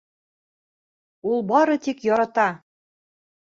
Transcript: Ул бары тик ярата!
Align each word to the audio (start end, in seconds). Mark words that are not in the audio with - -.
Ул 1.33 1.45
бары 1.53 1.77
тик 1.85 2.03
ярата! 2.09 2.49